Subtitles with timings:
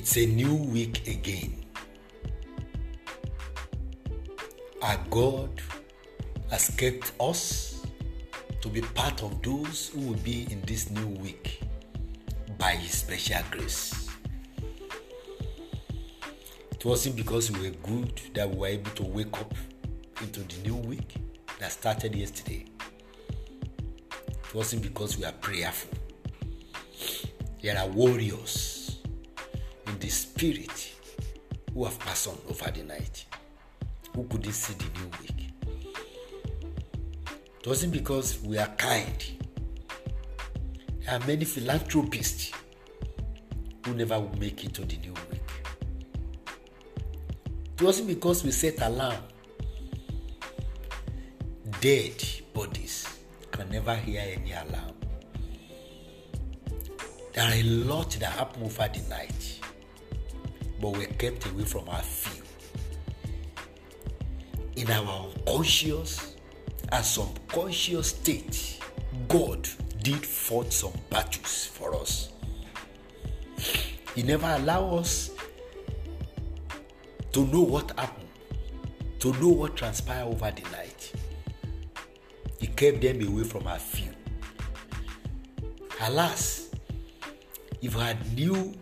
[0.00, 1.62] It's a new week again.
[4.80, 5.50] Our God
[6.48, 7.84] has kept us
[8.62, 11.60] to be part of those who will be in this new week
[12.56, 14.08] by His special grace.
[16.70, 19.52] It wasn't because we were good that we were able to wake up
[20.22, 21.16] into the new week
[21.58, 22.64] that started yesterday.
[24.30, 25.90] It wasn't because we are prayerful.
[27.60, 28.79] There are warriors
[30.00, 30.92] the spirit
[31.72, 33.26] who have passed on over the night,
[34.14, 35.52] who couldn't see the new week.
[37.60, 39.24] It wasn't because we are kind.
[41.00, 42.52] There are many philanthropists
[43.84, 45.42] who never will make it to the new week.
[47.74, 49.22] It wasn't because we set alarm.
[51.80, 53.06] Dead bodies
[53.50, 54.94] can never hear any alarm.
[57.32, 59.60] There are a lot that happen over the night,
[60.80, 62.46] but we're kept away from our field.
[64.76, 66.36] In our unconscious
[66.90, 68.80] and subconscious state,
[69.28, 69.68] God
[70.02, 72.30] did fought some battles for us.
[74.14, 75.30] He never allowed us
[77.32, 78.28] to know what happened,
[79.20, 81.12] to know what transpired over the night.
[82.58, 84.16] He kept them away from our field.
[86.02, 86.70] Alas,
[87.82, 88.74] if I knew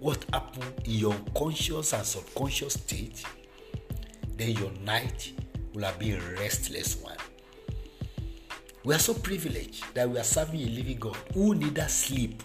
[0.00, 3.24] what happened in your conscious and subconscious state,
[4.36, 5.32] then your night
[5.72, 7.16] will have been a restless one.
[8.84, 12.42] We are so privileged that we are serving a living God who neither sleep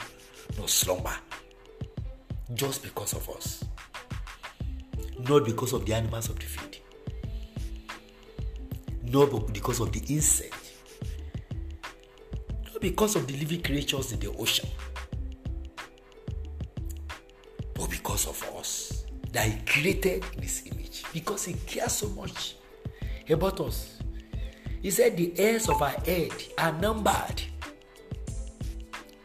[0.57, 1.13] nor slumber
[2.53, 3.63] just because of us,
[5.19, 6.77] not because of the animals of the field,
[9.03, 10.73] not because of the insect,
[12.65, 14.69] not because of the living creatures in the ocean,
[18.21, 22.55] because of us that He created in His image, because He cares so much
[23.29, 23.99] about us.
[24.81, 27.41] He said, The hairs of our head are numbered.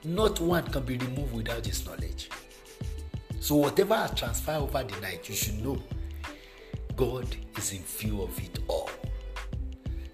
[0.04, 2.30] Not one can be removed without His knowledge.
[3.40, 5.80] So, whatever has transpired over the night, you should know
[6.96, 7.26] God
[7.56, 8.90] is in view of it all.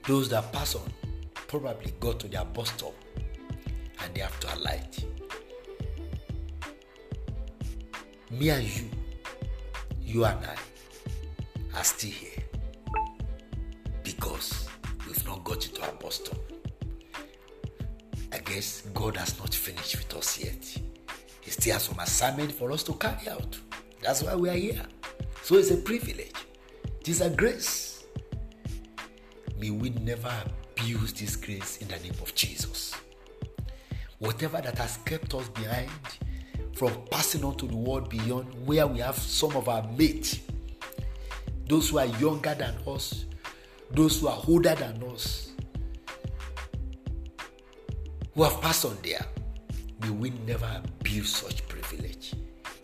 [0.07, 0.93] Those that pass on
[1.35, 2.95] probably got to their bus stop
[4.03, 5.05] and they have to alight.
[8.33, 8.89] Me and you,
[10.01, 12.43] you and I, are still here
[14.03, 14.69] because
[15.07, 16.23] we've not got into our bus.
[18.33, 20.79] I guess God has not finished with us yet.
[21.43, 23.59] He still has some assignment for us to carry out.
[24.03, 24.83] That's why we are here.
[25.43, 26.33] So it's a privilege.
[27.01, 28.05] It is a grace.
[29.59, 30.33] May we never
[30.71, 32.95] abuse this grace in the name of Jesus.
[34.19, 35.91] Whatever that has kept us behind
[36.83, 40.41] from passing on to the world beyond where we have some of our mates,
[41.69, 43.25] those who are younger than us,
[43.93, 45.53] those who are older than us,
[48.35, 49.25] who have passed on there,
[50.01, 52.35] may we never abuse such privilege.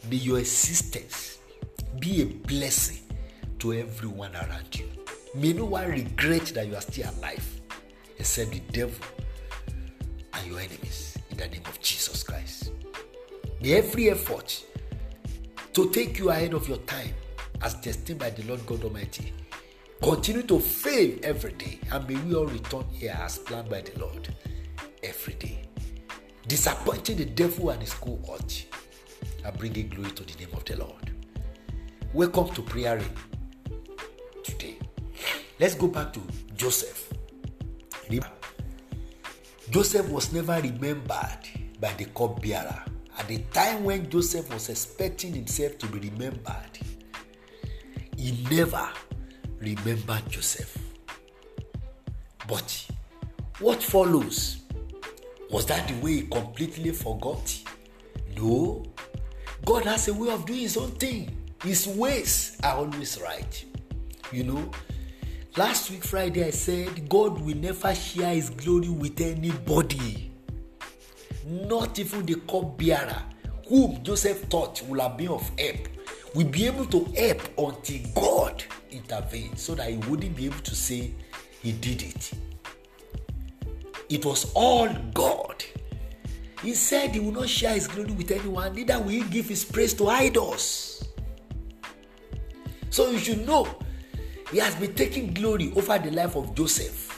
[0.08, 1.38] May your existence
[1.98, 3.02] be a blessing
[3.58, 4.88] to everyone around you.
[5.34, 7.60] May no one regret that you are still alive
[8.16, 9.04] except the devil
[10.34, 12.70] and your enemies in the name of Jesus Christ.
[13.64, 14.64] Every effort
[15.72, 17.12] to take you ahead of your time,
[17.60, 19.32] as destined by the Lord God Almighty,
[20.00, 23.98] continue to fail every day, and may we all return here as planned by the
[23.98, 24.32] Lord
[25.02, 25.62] every day.
[26.46, 28.64] Disappointing the devil and his cohort
[29.44, 31.12] and bringing glory to the name of the Lord.
[32.14, 33.02] Welcome to prayer
[34.44, 34.78] today.
[35.58, 36.20] Let's go back to
[36.54, 37.12] Joseph.
[39.70, 41.48] Joseph was never remembered
[41.80, 42.84] by the cupbearer.
[43.28, 46.78] The time when Joseph was expecting himself to be remembered,
[48.16, 48.88] he never
[49.60, 50.78] remembered Joseph.
[52.48, 52.88] But
[53.60, 54.62] what follows?
[55.50, 57.54] Was that the way he completely forgot?
[58.34, 58.82] No.
[59.66, 61.36] God has a way of doing his own thing.
[61.62, 63.64] His ways are always right.
[64.32, 64.70] You know,
[65.54, 70.27] last week, Friday, I said God will never share his glory with anybody,
[71.48, 73.22] not even the cupbearer,
[73.68, 75.88] whom Joseph thought would have been of help,
[76.34, 80.74] will be able to help until God intervenes so that he wouldn't be able to
[80.74, 81.12] say
[81.62, 82.32] he did it.
[84.08, 85.64] It was all God.
[86.62, 89.64] He said he will not share his glory with anyone, neither will he give his
[89.64, 91.08] praise to idols.
[92.90, 93.68] So you should know
[94.50, 97.17] he has been taking glory over the life of Joseph.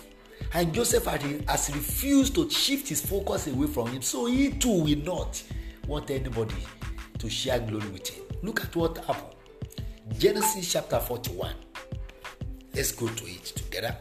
[0.52, 4.02] And Joseph has refused to shift his focus away from him.
[4.02, 5.42] So he too will not
[5.86, 6.54] want anybody
[7.18, 8.24] to share glory with him.
[8.42, 9.36] Look at what happened.
[10.18, 11.54] Genesis chapter 41.
[12.74, 13.96] Let's go to it together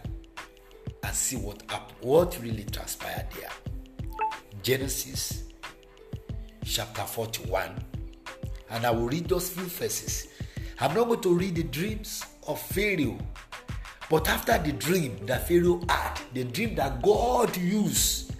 [1.03, 3.51] and see what happened, what really transpired there.
[4.63, 5.43] Genesis
[6.65, 7.83] chapter 41.
[8.71, 10.27] And I will read those few verses.
[10.79, 13.17] I'm not going to read the dreams of Pharaoh.
[14.09, 18.33] But after the dream that Pharaoh had, the dream that God used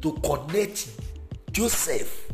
[0.00, 0.88] to connect
[1.52, 2.32] Joseph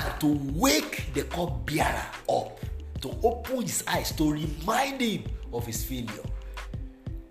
[0.00, 2.60] and to wake the cupbearer up,
[3.00, 6.22] to open his eyes, to remind him of his failure.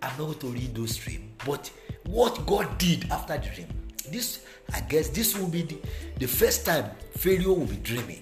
[0.01, 1.71] I'm not going to read those dreams, but
[2.07, 3.67] what God did after the dream.
[4.11, 5.79] This, I guess, this will be the,
[6.19, 8.21] the first time Pharaoh will be dreaming.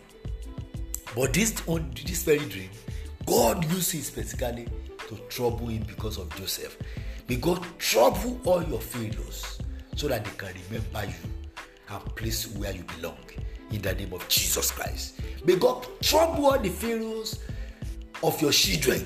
[1.15, 2.69] But this on this very dream,
[3.25, 4.67] God used it specifically
[5.09, 6.77] to trouble him because of Joseph.
[7.29, 9.59] May God trouble all your pharaohs
[9.95, 11.29] so that they can remember you
[11.89, 13.17] and place where you belong
[13.71, 15.19] in the name of Jesus Christ.
[15.45, 17.39] May God trouble all the pharaohs
[18.21, 19.05] of your children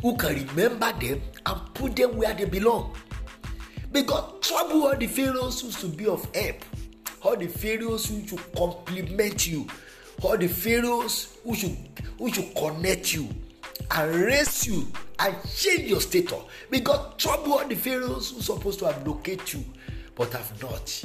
[0.00, 2.94] who can remember them and put them where they belong.
[3.92, 6.56] May God trouble all the pharaohs who should be of help,
[7.22, 9.66] all the pharaohs who should compliment you,
[10.24, 11.76] all the pharaohs who should
[12.18, 13.28] who should connect you
[13.90, 14.86] and raise you
[15.18, 16.42] and change your status.
[16.82, 19.64] God trouble all the pharaohs who supposed to have located you
[20.14, 21.04] but have not.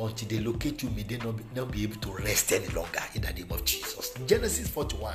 [0.00, 3.00] Until they locate you, may they not be, not be able to rest any longer
[3.14, 4.12] in the name of Jesus.
[4.26, 5.12] Genesis 41,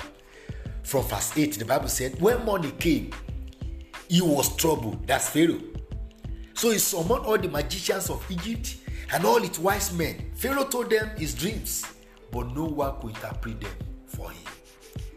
[0.84, 3.12] from verse 8, the Bible said, When money came,
[4.10, 5.08] he was troubled.
[5.08, 5.62] That's Pharaoh.
[6.54, 8.76] So he summoned all the magicians of Egypt
[9.14, 10.32] and all its wise men.
[10.36, 11.86] Pharaoh told them his dreams,
[12.34, 13.72] but no one could interpret them
[14.08, 14.42] for him.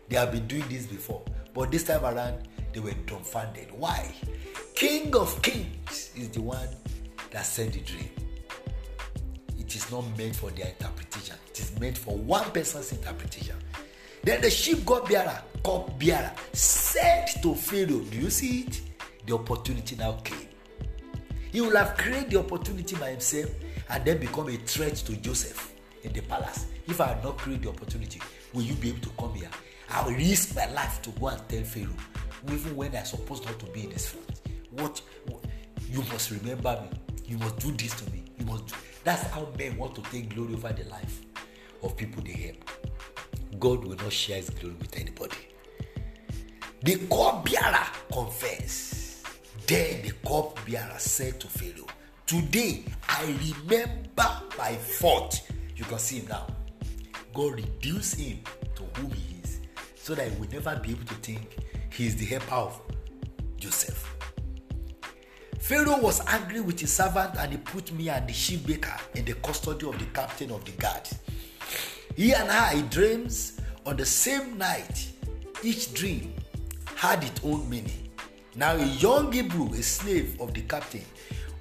[0.09, 1.23] They have been doing this before,
[1.55, 3.69] but this time around, they were dumbfounded.
[3.73, 4.13] Why?
[4.75, 6.69] King of Kings is the one
[7.31, 8.11] that sent the dream.
[9.59, 13.57] It is not meant for their interpretation, it is meant for one person's interpretation.
[14.23, 18.81] Then the sheep god bearer, cup bearer, said to Pharaoh, Do you see it?
[19.25, 20.49] The opportunity now came.
[21.51, 23.51] He will have created the opportunity by himself
[23.89, 25.73] and then become a threat to Joseph
[26.03, 26.67] in the palace.
[26.87, 28.21] If I had not created the opportunity,
[28.53, 29.51] will you be able to come here?
[29.91, 31.97] I will risk my life to go and tell Pharaoh,
[32.53, 34.41] even when I'm supposed not to be in this front.
[34.71, 35.45] What, what
[35.89, 36.99] you must remember me.
[37.27, 38.25] You must do this to me.
[38.39, 38.75] You must do.
[39.05, 41.23] That's how men want to take glory over the life
[41.83, 42.71] of people they help.
[43.59, 45.37] God will not share his glory with anybody.
[46.83, 47.49] The cup
[48.13, 49.27] confessed.
[49.67, 50.59] Then the cup
[50.99, 51.87] said to Pharaoh,
[52.27, 55.41] Today I remember my fault.
[55.75, 56.47] You can see him now.
[57.37, 58.39] God reduce him
[58.77, 59.61] to whom he is
[59.95, 61.59] so that he will never be able to think
[61.93, 62.81] he is the helper of
[63.59, 64.17] Joseph.
[65.59, 69.27] Pharaoh was angry with his servant and he put me and the sheep baker in
[69.27, 71.07] the custody of the captain of the guard.
[72.15, 75.13] He and I dreams on the same night.
[75.63, 76.33] Each dream
[76.95, 78.09] had its own meaning.
[78.55, 81.05] Now, a young Hebrew, a slave of the captain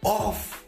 [0.06, 0.66] of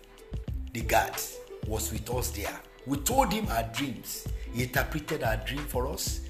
[0.74, 2.60] the guards, was with us there.
[2.88, 4.26] We told him our dreams.
[4.54, 6.22] He interpreted our dream for us,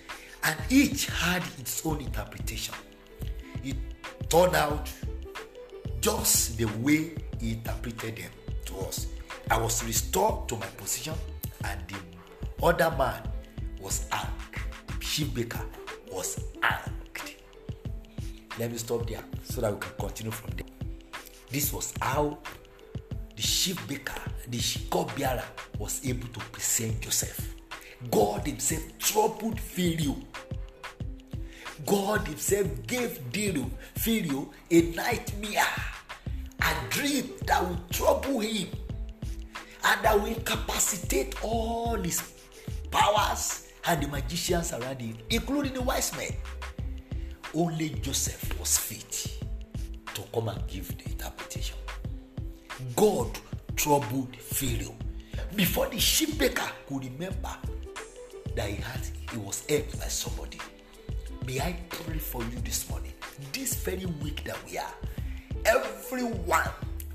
[0.44, 2.74] and each had its own interpretation.
[3.64, 3.78] It
[4.28, 4.92] turned out
[6.02, 8.32] just the way he interpreted them
[8.66, 9.06] to us.
[9.52, 11.14] I was restored to my position,
[11.64, 13.22] and the other man
[13.80, 14.32] was hanged.
[15.00, 15.64] The baker
[16.12, 17.36] was hanged.
[18.58, 20.66] Let me stop there so that we can continue from there.
[21.52, 22.40] This was how
[23.36, 24.60] the baker, the
[24.90, 25.16] cup
[25.78, 27.56] was able to present Joseph.
[28.12, 30.18] God Himself troubled Pharaoh.
[31.86, 33.20] God Himself gave
[33.96, 35.66] Pharaoh a nightmare,
[36.62, 38.68] a dream that will trouble him
[39.84, 42.34] and that will incapacitate all his
[42.92, 46.32] powers and the magicians around him, including the wise men.
[47.54, 49.40] Only Joseph was fit
[50.14, 51.78] to come and give the interpretation.
[52.96, 53.40] God
[53.76, 54.96] troubled Pharaoh
[55.58, 57.50] before the sheep baker could remember
[58.56, 60.60] that he had he was helped by somebody.
[61.48, 63.14] May I pray for you this morning,
[63.52, 64.94] this very week that we are.
[65.66, 66.70] Everyone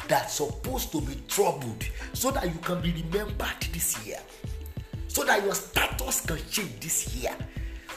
[0.08, 4.18] that's supposed to be troubled so that you can be remembered this year,
[5.06, 7.37] so that your status can change this year,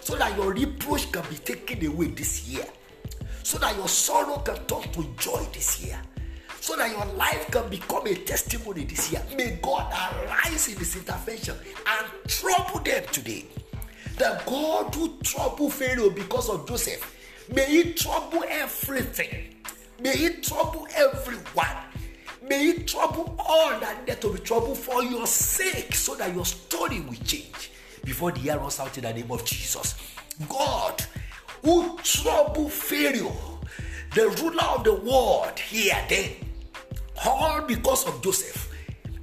[0.02, 2.66] so that your reproach can be taken away this year,
[3.42, 6.00] so that your sorrow can turn to joy this year,
[6.66, 9.22] so that your life can become a testimony this year.
[9.38, 11.56] May God arise in His intervention
[11.88, 13.46] and trouble them today.
[14.18, 17.16] The God who troubled Pharaoh because of Joseph,
[17.54, 19.54] may He trouble everything.
[20.02, 21.78] May He trouble everyone.
[22.50, 26.46] May He trouble all that need to be troubled for your sake so that your
[26.46, 27.70] story will change.
[28.04, 29.96] before the year runs out in the name of Jesus.
[30.50, 31.04] God,
[31.64, 33.60] who trouble Pharaoh,
[34.16, 36.32] the ruler of the world here, then,
[37.24, 38.72] all because of Joseph,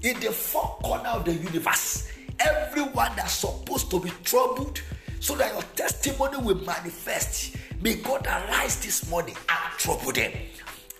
[0.02, 2.08] in the four corner of the universe,
[2.40, 4.80] everyone that's supposed to be troubled,
[5.20, 7.56] so that your testimony will manifest.
[7.80, 10.32] May God arise this morning and trouble them.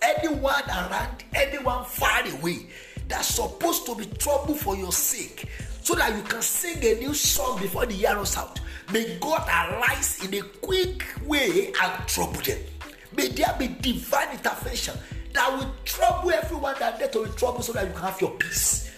[0.01, 2.67] Anyone around, anyone far away
[3.07, 5.49] that's supposed to be trouble for your sake,
[5.81, 8.59] so that you can sing a new song before the year runs out.
[8.91, 12.59] May God arise in a quick way and trouble them.
[13.15, 14.95] May there be divine intervention
[15.33, 18.31] that will trouble everyone that there to be trouble so that you can have your
[18.31, 18.91] peace.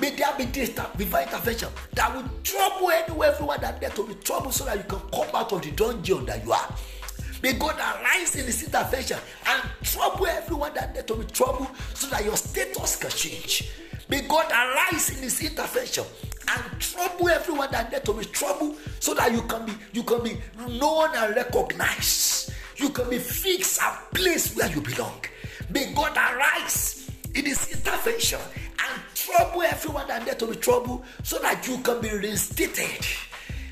[0.00, 4.14] May there be this divine intervention that will trouble anywhere, everyone that there to be
[4.14, 6.74] trouble so that you can come out of the dungeon that you are.
[7.42, 12.06] May God arise in His intervention and trouble everyone that there to be trouble so
[12.08, 13.70] that your status can change.
[14.08, 16.04] May God arise in His intervention
[16.48, 20.22] and trouble everyone that there to be trouble so that you can be you can
[20.22, 20.36] be
[20.78, 22.52] known and recognized.
[22.76, 25.20] You can be fixed and placed where you belong.
[25.72, 31.38] May God arise in His intervention and trouble everyone that there to be trouble so
[31.38, 33.06] that you can be reinstated.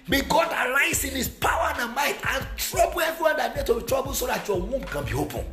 [0.09, 3.83] May God arise in His power and might and trouble everyone that there to be
[3.83, 5.45] trouble so that your womb can be open.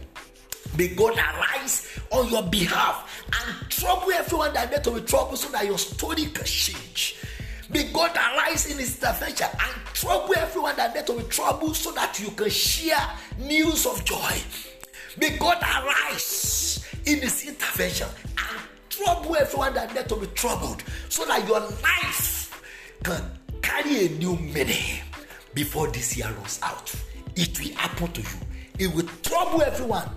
[0.78, 5.50] May God arise on your behalf and trouble everyone that there to be trouble so
[5.50, 7.16] that your story can change.
[7.70, 11.92] May God arise in His intervention and trouble everyone that there to be trouble so
[11.94, 13.10] that you can share
[13.40, 14.38] news of joy.
[15.18, 18.08] May God arise in His intervention
[18.38, 22.62] and trouble everyone that there to be troubled so that your life
[23.04, 23.22] can
[23.62, 25.02] carry a new meaning
[25.54, 26.94] before this year runs out.
[27.36, 28.38] It will happen to you.
[28.78, 30.10] It will trouble everyone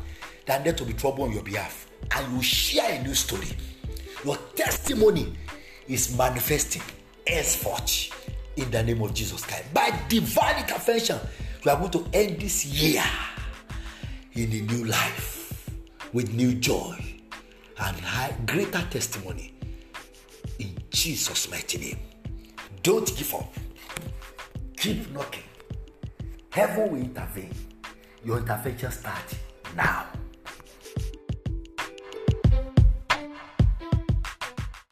[0.47, 1.88] that there to be troubled on your behalf.
[2.17, 3.49] And you share a new story.
[4.25, 5.35] Your testimony
[5.87, 6.83] is manifesting
[7.26, 8.11] henceforth
[8.57, 9.73] in the name of Jesus Christ.
[9.73, 11.19] By divine intervention,
[11.64, 13.05] you are going to end this year
[14.38, 15.68] in a new life
[16.12, 16.97] with new joy
[17.80, 19.52] and high, greater testimony
[20.61, 21.99] in Jesus' mighty name.
[22.85, 23.52] Don't give up.
[24.76, 25.42] Keep knocking.
[26.50, 27.52] Heaven will intervene.
[28.25, 29.35] Your intervention starts
[29.75, 30.07] now.